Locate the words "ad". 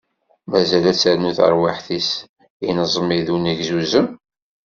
0.91-0.97